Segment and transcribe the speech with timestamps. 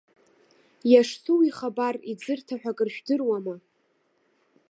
[0.91, 3.55] Иашсоу ихабар, иӡырҭа ҳәа акры жәдыруама?!